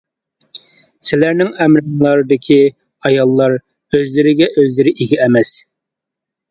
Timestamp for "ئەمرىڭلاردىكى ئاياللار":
1.65-3.57